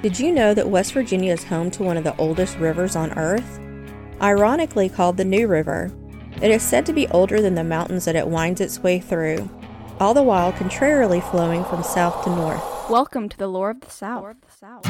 [0.00, 3.18] Did you know that West Virginia is home to one of the oldest rivers on
[3.18, 3.58] Earth?
[4.22, 5.90] Ironically called the New River,
[6.40, 9.50] it is said to be older than the mountains that it winds its way through,
[9.98, 12.62] all the while contrarily flowing from south to north.
[12.88, 14.20] Welcome to the Lore of the South.
[14.20, 14.84] Lore of the South.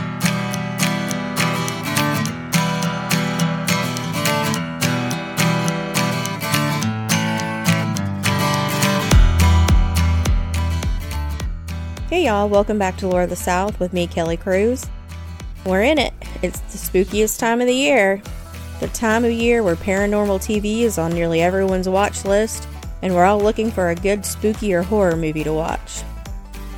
[12.11, 14.87] Hey y'all, welcome back to Lore of the South with me, Kelly Cruz.
[15.65, 16.15] We're in it.
[16.43, 18.23] It's the spookiest time of the year.
[18.81, 22.69] The time of year where paranormal TV is on nearly everyone's watch list,
[23.03, 26.03] and we're all looking for a good spooky or horror movie to watch.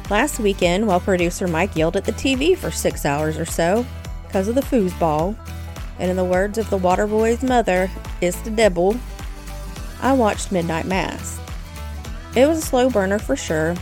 [0.09, 3.87] Last weekend, while producer Mike yelled at the TV for six hours or so
[4.27, 5.37] because of the foosball,
[5.99, 8.99] and in the words of the Waterboy's mother, it's the devil,
[10.01, 11.39] I watched Midnight Mass.
[12.35, 13.77] It was a slow burner for sure,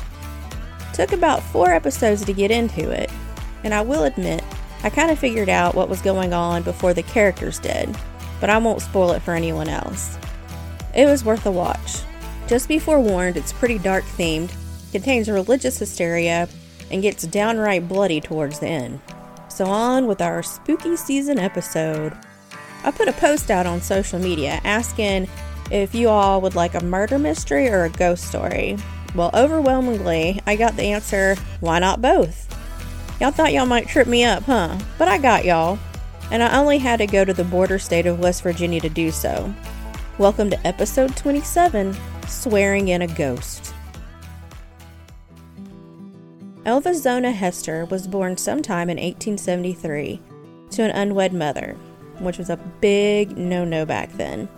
[0.99, 3.09] Took about four episodes to get into it,
[3.63, 4.43] and I will admit,
[4.83, 7.97] I kind of figured out what was going on before the characters did,
[8.41, 10.17] but I won't spoil it for anyone else.
[10.95, 12.01] It was worth a watch.
[12.47, 14.53] Just be forewarned, it's pretty dark themed,
[14.93, 16.49] contains religious hysteria,
[16.91, 19.01] and gets downright bloody towards the end.
[19.49, 22.17] So, on with our spooky season episode.
[22.85, 25.29] I put a post out on social media asking
[25.71, 28.79] if you all would like a murder mystery or a ghost story.
[29.15, 32.48] Well, overwhelmingly, I got the answer why not both?
[33.21, 34.79] Y'all thought y'all might trip me up, huh?
[34.97, 35.77] But I got y'all.
[36.31, 39.11] And I only had to go to the border state of West Virginia to do
[39.11, 39.53] so.
[40.19, 41.97] Welcome to episode 27
[42.29, 43.75] Swearing in a Ghost.
[46.65, 50.21] Elva Zona Hester was born sometime in 1873
[50.71, 51.75] to an unwed mother,
[52.21, 54.49] which was a big no no back then,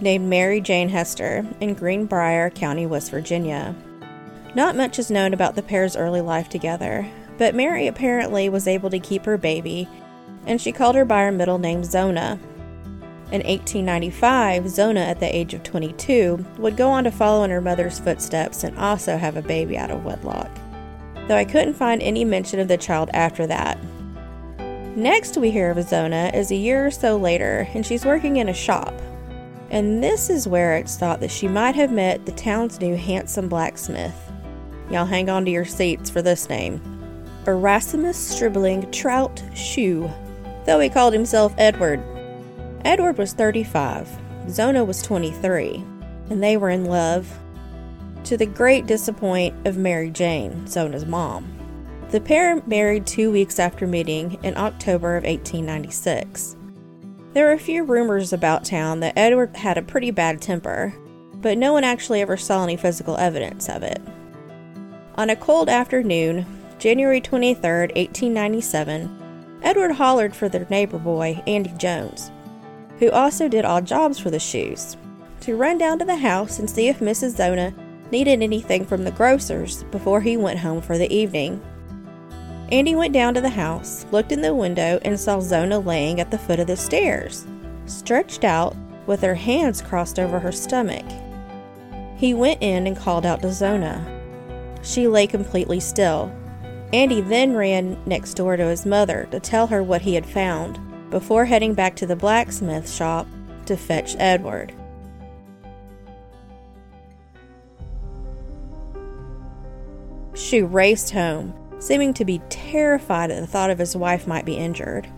[0.00, 3.76] named Mary Jane Hester in Greenbrier County, West Virginia.
[4.56, 7.08] Not much is known about the pair's early life together,
[7.38, 9.88] but Mary apparently was able to keep her baby,
[10.46, 12.38] and she called her by her middle name Zona.
[13.30, 17.60] In 1895, Zona, at the age of 22, would go on to follow in her
[17.60, 20.50] mother's footsteps and also have a baby out of wedlock,
[21.28, 23.78] though I couldn't find any mention of the child after that.
[24.96, 28.48] Next, we hear of Zona is a year or so later, and she's working in
[28.48, 28.94] a shop.
[29.70, 33.48] And this is where it's thought that she might have met the town's new handsome
[33.48, 34.16] blacksmith.
[34.90, 36.97] Y'all hang on to your seats for this name.
[37.48, 40.10] Erasmus Stribling Trout Shue,
[40.66, 42.02] though he called himself Edward.
[42.84, 44.06] Edward was 35,
[44.50, 45.82] Zona was 23,
[46.28, 47.38] and they were in love,
[48.24, 51.50] to the great disappointment of Mary Jane, Zona's mom.
[52.10, 56.54] The pair married two weeks after meeting in October of 1896.
[57.32, 60.92] There were a few rumors about town that Edward had a pretty bad temper,
[61.36, 64.02] but no one actually ever saw any physical evidence of it.
[65.16, 66.44] On a cold afternoon,
[66.78, 72.30] January 23, 1897, Edward hollered for their neighbor boy, Andy Jones,
[73.00, 74.96] who also did odd jobs for the Shues,
[75.40, 77.36] to run down to the house and see if Mrs.
[77.36, 77.74] Zona
[78.12, 81.60] needed anything from the grocer's before he went home for the evening.
[82.70, 86.30] Andy went down to the house, looked in the window, and saw Zona laying at
[86.30, 87.44] the foot of the stairs,
[87.86, 88.76] stretched out
[89.08, 91.06] with her hands crossed over her stomach.
[92.16, 94.04] He went in and called out to Zona.
[94.82, 96.32] She lay completely still.
[96.92, 100.80] Andy then ran next door to his mother to tell her what he had found,
[101.10, 103.26] before heading back to the blacksmith shop
[103.66, 104.74] to fetch Edward.
[110.34, 114.56] She raced home, seeming to be terrified at the thought of his wife might be
[114.56, 115.08] injured.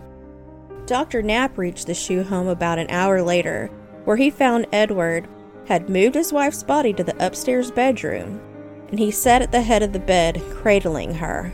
[0.87, 1.21] Dr.
[1.21, 3.67] Knapp reached the Shue home about an hour later,
[4.03, 5.27] where he found Edward
[5.67, 8.41] had moved his wife's body to the upstairs bedroom
[8.91, 11.51] and he sat at the head of the bed, cradling her.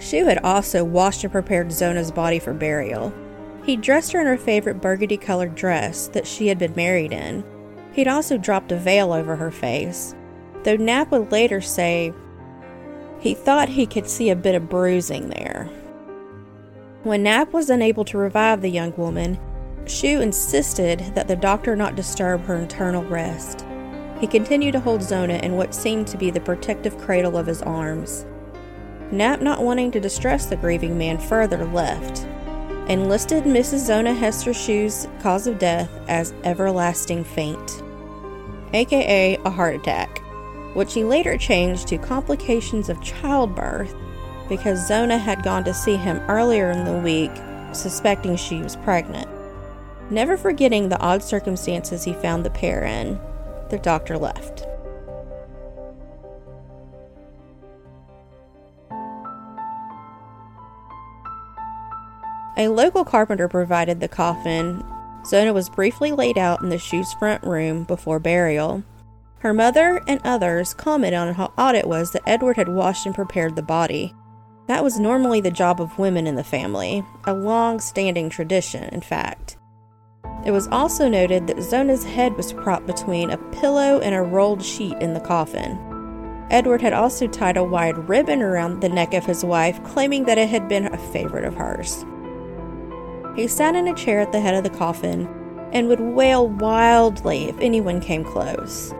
[0.00, 3.12] Shue had also washed and prepared Zona's body for burial.
[3.64, 7.44] He dressed her in her favorite burgundy colored dress that she had been married in.
[7.92, 10.14] He'd also dropped a veil over her face,
[10.64, 12.14] though Knapp would later say
[13.20, 15.68] he thought he could see a bit of bruising there.
[17.02, 19.38] When Knapp was unable to revive the young woman,
[19.86, 23.66] Shue insisted that the doctor not disturb her internal rest.
[24.18, 27.62] He continued to hold Zona in what seemed to be the protective cradle of his
[27.62, 28.26] arms.
[29.12, 32.26] Knapp, not wanting to distress the grieving man further, left
[32.90, 33.86] and listed Mrs.
[33.86, 37.82] Zona Hester Shue's cause of death as everlasting faint,
[38.72, 40.18] aka a heart attack,
[40.74, 43.94] which he later changed to complications of childbirth
[44.48, 47.30] because Zona had gone to see him earlier in the week
[47.72, 49.28] suspecting she was pregnant.
[50.10, 53.20] Never forgetting the odd circumstances he found the pair in,
[53.68, 54.66] the doctor left.
[62.60, 64.84] A local carpenter provided the coffin.
[65.24, 68.84] Zona was briefly laid out in the Shue's front room before burial.
[69.38, 73.14] Her mother and others commented on how odd it was that Edward had washed and
[73.14, 74.14] prepared the body.
[74.66, 79.00] That was normally the job of women in the family, a long standing tradition, in
[79.00, 79.56] fact.
[80.44, 84.62] It was also noted that Zona's head was propped between a pillow and a rolled
[84.62, 85.78] sheet in the coffin.
[86.50, 90.36] Edward had also tied a wide ribbon around the neck of his wife, claiming that
[90.36, 92.04] it had been a favorite of hers.
[93.36, 95.28] He sat in a chair at the head of the coffin
[95.72, 98.92] and would wail wildly if anyone came close.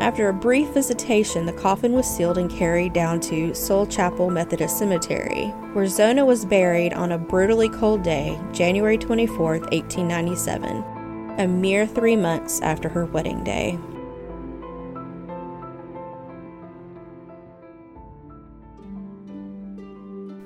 [0.00, 4.78] After a brief visitation, the coffin was sealed and carried down to Soule Chapel Methodist
[4.78, 10.84] Cemetery, where Zona was buried on a brutally cold day, January 24, 1897,
[11.38, 13.76] a mere three months after her wedding day.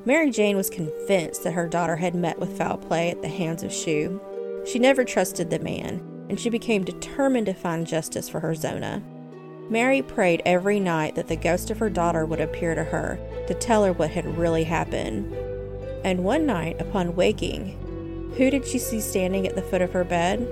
[0.04, 3.62] Mary Jane was convinced that her daughter had met with foul play at the hands
[3.62, 4.20] of Shue.
[4.66, 9.00] She never trusted the man, and she became determined to find justice for her Zona.
[9.70, 13.16] Mary prayed every night that the ghost of her daughter would appear to her
[13.46, 15.32] to tell her what had really happened.
[16.04, 20.04] And one night, upon waking, who did she see standing at the foot of her
[20.04, 20.48] bed?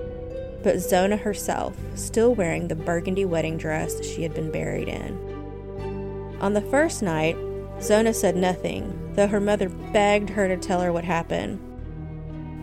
[0.63, 6.39] But Zona herself, still wearing the burgundy wedding dress she had been buried in.
[6.41, 7.37] On the first night,
[7.83, 11.59] Zona said nothing, though her mother begged her to tell her what happened.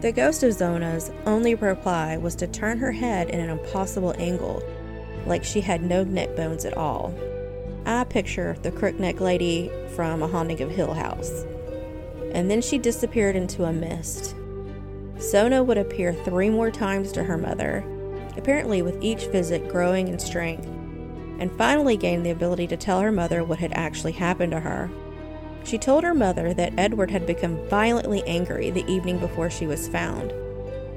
[0.01, 4.61] The ghost of Zona's only reply was to turn her head in an impossible angle,
[5.25, 7.15] like she had no neck bones at all.
[7.85, 11.45] I picture the crook neck lady from A Haunting of Hill House.
[12.33, 14.35] And then she disappeared into a mist.
[15.19, 17.83] Zona would appear three more times to her mother,
[18.37, 20.67] apparently with each visit growing in strength,
[21.39, 24.91] and finally gained the ability to tell her mother what had actually happened to her.
[25.67, 29.89] She told her mother that Edward had become violently angry the evening before she was
[29.89, 30.31] found.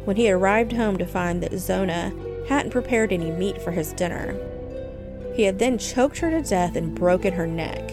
[0.05, 2.12] When he arrived home to find that Zona
[2.49, 4.37] hadn't prepared any meat for his dinner.
[5.34, 7.90] He had then choked her to death and broken her neck,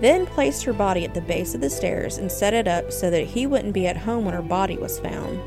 [0.00, 3.10] then placed her body at the base of the stairs and set it up so
[3.10, 5.40] that he wouldn't be at home when her body was found.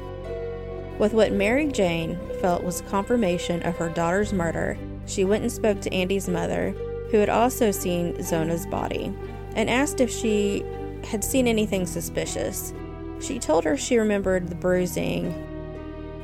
[1.00, 5.80] With what Mary Jane felt was confirmation of her daughter's murder, she went and spoke
[5.81, 6.72] to Andy's mother,
[7.12, 9.13] who had also seen Zona's body
[9.56, 10.63] and asked if she
[11.04, 12.74] had seen anything suspicious.
[13.19, 15.34] She told her she remembered the bruising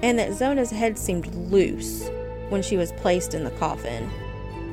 [0.03, 2.09] and that Zona's head seemed loose
[2.49, 4.09] when she was placed in the coffin.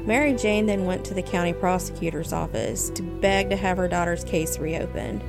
[0.06, 4.24] Mary Jane then went to the county prosecutor's office to beg to have her daughter's
[4.24, 5.22] case reopened.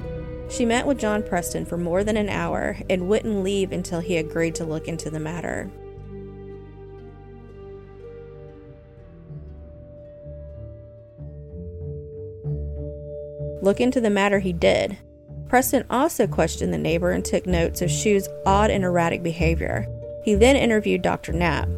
[0.50, 4.18] She met with John Preston for more than an hour and wouldn't leave until he
[4.18, 5.70] agreed to look into the matter.
[13.70, 14.98] Look into the matter he did.
[15.48, 19.86] Preston also questioned the neighbor and took notes of Shue's odd and erratic behavior.
[20.24, 21.34] He then interviewed Dr.
[21.34, 21.70] Knapp.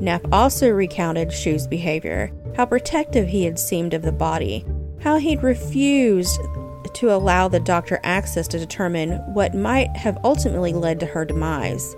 [0.00, 4.66] Knapp also recounted Shue's behavior, how protective he had seemed of the body,
[4.98, 6.40] how he'd refused
[6.94, 11.94] to allow the doctor access to determine what might have ultimately led to her demise.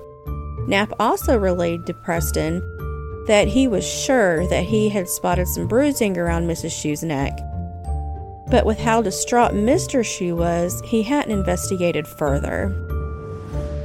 [0.69, 2.61] Knapp also relayed to Preston
[3.27, 6.79] that he was sure that he had spotted some bruising around Mrs.
[6.79, 7.41] Shue's neck
[8.51, 10.05] but with how distraught Mr.
[10.05, 12.69] Shue was, he hadn't investigated further.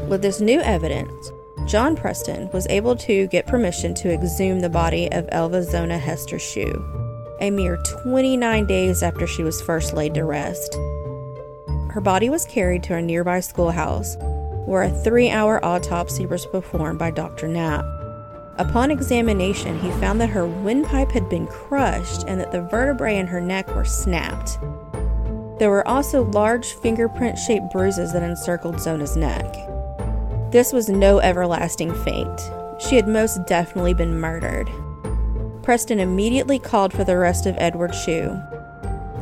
[0.09, 1.31] With this new evidence,
[1.67, 6.39] John Preston was able to get permission to exhume the body of Elva Zona Hester
[6.39, 6.83] Shue,
[7.41, 10.75] a mere 29 days after she was first laid to rest.
[11.89, 14.15] Her body was carried to a nearby schoolhouse,
[14.65, 17.47] where a three hour autopsy was performed by Dr.
[17.47, 17.85] Knapp.
[18.57, 23.27] Upon examination, he found that her windpipe had been crushed and that the vertebrae in
[23.27, 24.57] her neck were snapped.
[25.59, 29.45] There were also large fingerprint shaped bruises that encircled Zona's neck.
[30.51, 32.51] This was no everlasting fate.
[32.79, 34.69] She had most definitely been murdered.
[35.61, 38.39] Preston immediately called for the arrest of Edward Shue,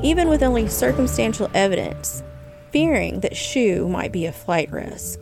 [0.03, 2.21] even with only circumstantial evidence,
[2.71, 5.19] fearing that Shue might be a flight risk.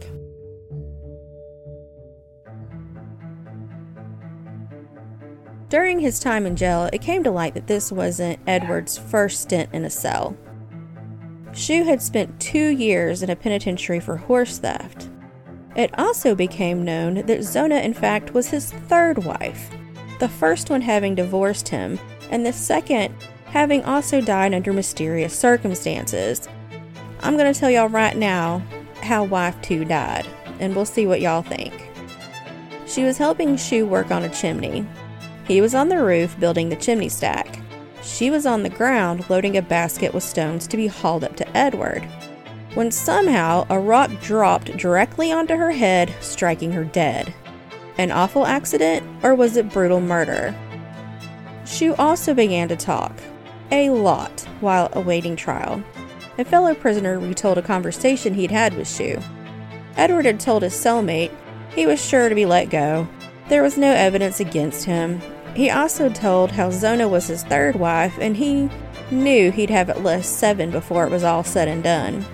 [5.72, 9.70] During his time in jail, it came to light that this wasn't Edward's first stint
[9.72, 10.36] in a cell.
[11.54, 15.10] Shue had spent two years in a penitentiary for horse theft.
[15.78, 19.72] It also became known that Zona, in fact, was his third wife,
[20.20, 21.98] the first one having divorced him,
[22.32, 26.50] and the second having also died under mysterious circumstances.
[27.22, 28.62] I'm going to tell y'all right now
[29.02, 30.28] how wife 2 died,
[30.60, 31.88] and we'll see what y'all think.
[32.88, 34.86] She was helping Shue work on a chimney,
[35.52, 37.60] he was on the roof building the chimney stack.
[38.02, 41.58] She was on the ground loading a basket with stones to be hauled up to
[41.58, 42.08] Edward.
[42.74, 47.34] when somehow a rock dropped directly onto her head, striking her dead.
[47.98, 50.56] An awful accident, or was it brutal murder?
[51.66, 53.12] Shue also began to talk,
[53.72, 55.84] a lot, while awaiting trial.
[56.38, 59.20] A fellow prisoner retold a conversation he'd had with Shue.
[59.98, 61.32] Edward had told his cellmate
[61.76, 63.06] he was sure to be let go.
[63.50, 65.22] There was no evidence against him.
[65.56, 68.70] He also told how Zona was his third wife, and he
[69.12, 72.26] knew he'd have at least seven before it was all said and done.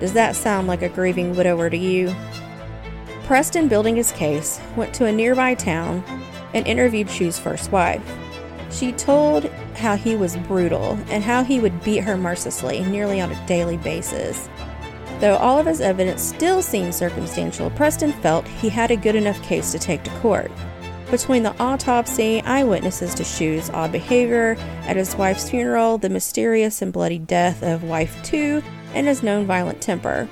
[0.00, 2.14] Does that sound like a grieving widower to you?
[3.24, 6.02] Preston, building his case, went to a nearby town
[6.52, 8.02] and interviewed Shue's first wife.
[8.70, 9.44] She told
[9.76, 13.76] how he was brutal and how he would beat her mercilessly nearly on a daily
[13.76, 14.48] basis.
[15.20, 19.40] Though all of his evidence still seemed circumstantial, Preston felt he had a good enough
[19.42, 20.50] case to take to court.
[21.10, 24.56] Between the autopsy, eyewitnesses to Shue's odd behavior
[24.86, 28.62] at his wife's funeral, the mysterious and bloody death of wife 2,
[28.94, 30.28] and his known violent temper.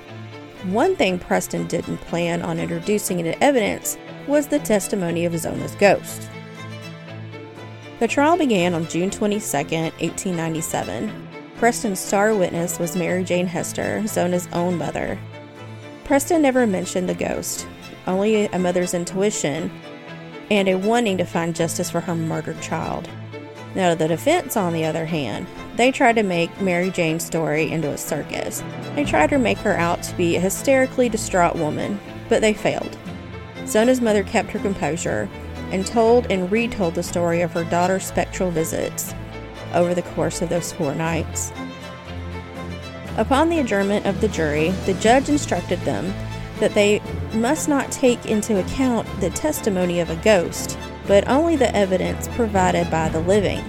[0.65, 6.29] One thing Preston didn't plan on introducing into evidence was the testimony of Zona's ghost.
[7.99, 11.29] The trial began on June 22, 1897.
[11.59, 15.19] Preston's star witness was Mary Jane Hester, Zona's own mother.
[16.05, 17.67] Preston never mentioned the ghost,
[18.07, 19.71] only a mother's intuition
[20.53, 23.09] and a wanting to find justice for her murdered child.
[23.75, 27.89] Now, the defense, on the other hand, they tried to make Mary Jane's story into
[27.89, 28.63] a circus.
[28.95, 32.99] They tried to make her out to be a hysterically distraught woman, but they failed.
[33.65, 35.27] Zona's mother kept her composure
[35.71, 39.15] and told and retold the story of her daughter's spectral visits
[39.73, 41.51] over the course of those four nights.
[43.17, 46.13] Upon the adjournment of the jury, the judge instructed them
[46.61, 47.01] that they
[47.35, 52.91] must not take into account the testimony of a ghost, but only the evidence provided
[52.91, 53.63] by the living.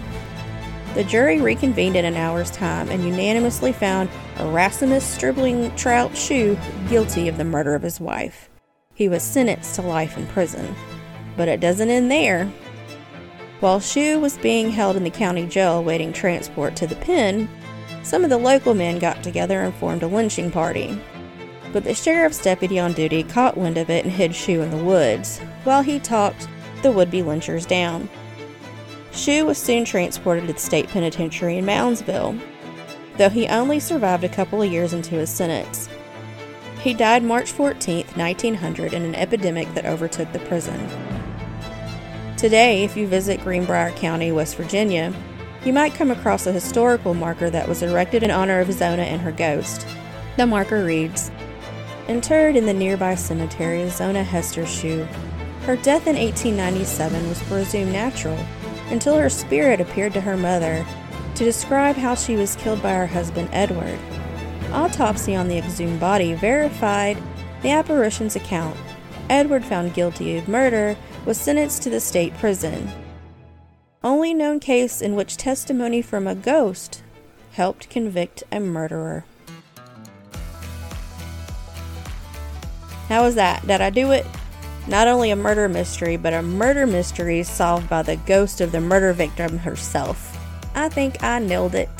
[0.93, 7.27] The jury reconvened in an hour's time and unanimously found Erasmus Stribling Trout Shue guilty
[7.27, 8.49] of the murder of his wife.
[8.93, 10.75] He was sentenced to life in prison.
[11.35, 12.45] But it doesn't end there.
[13.59, 17.49] While Shue was being held in the county jail awaiting transport to the pen,
[18.03, 20.99] some of the local men got together and formed a lynching party.
[21.73, 24.83] But the sheriff's deputy on duty caught wind of it and hid Shue in the
[24.83, 26.47] woods, while he talked
[26.83, 28.07] the would be lynchers down.
[29.11, 32.39] Shue was soon transported to the state penitentiary in Moundsville,
[33.17, 35.89] though he only survived a couple of years into his sentence.
[36.81, 40.87] He died March 14, 1900, in an epidemic that overtook the prison.
[42.37, 45.13] Today, if you visit Greenbrier County, West Virginia,
[45.63, 49.21] you might come across a historical marker that was erected in honor of Zona and
[49.21, 49.87] her ghost.
[50.35, 51.31] The marker reads
[52.07, 55.05] Interred in the nearby cemetery Zona Hester Shue.
[55.65, 58.37] Her death in 1897 was presumed natural
[58.89, 60.85] until her spirit appeared to her mother
[61.35, 63.97] to describe how she was killed by her husband Edward.
[64.73, 67.17] Autopsy on the exhumed body verified
[67.61, 68.75] the apparition's account.
[69.29, 72.89] Edward, found guilty of murder, was sentenced to the state prison.
[74.03, 77.01] Only known case in which testimony from a ghost
[77.53, 79.23] helped convict a murderer.
[83.13, 83.67] How was that?
[83.67, 84.25] Did I do it?
[84.87, 88.81] Not only a murder mystery, but a murder mystery solved by the ghost of the
[88.81, 90.35] murder victim herself.
[90.73, 91.91] I think I nailed it.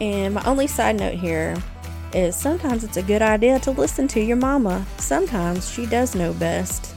[0.00, 1.56] And my only side note here
[2.14, 4.86] is sometimes it's a good idea to listen to your mama.
[4.98, 6.94] Sometimes she does know best.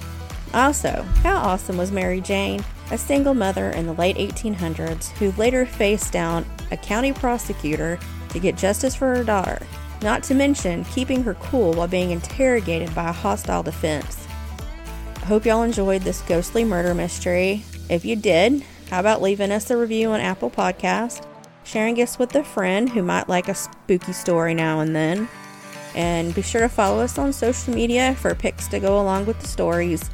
[0.54, 5.66] Also, how awesome was Mary Jane, a single mother in the late 1800s who later
[5.66, 7.98] faced down a county prosecutor
[8.30, 9.66] to get justice for her daughter,
[10.02, 14.28] not to mention keeping her cool while being interrogated by a hostile defense.
[15.26, 17.64] Hope y'all enjoyed this ghostly murder mystery.
[17.90, 21.26] If you did, how about leaving us a review on Apple Podcast,
[21.64, 25.28] sharing us with a friend who might like a spooky story now and then,
[25.96, 29.40] and be sure to follow us on social media for pics to go along with
[29.40, 30.10] the stories.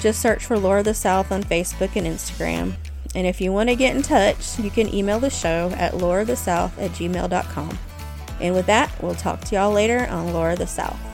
[0.00, 2.74] Just search for Lore of the South on Facebook and Instagram.
[3.14, 6.78] And if you want to get in touch, you can email the show at loreofthesouth
[6.78, 7.78] at gmail.com.
[8.40, 11.13] And with that, we'll talk to y'all later on of the South.